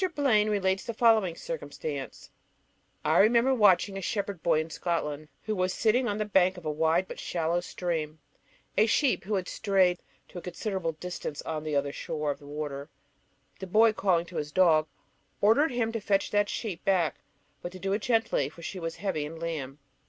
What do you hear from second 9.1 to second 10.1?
had strayed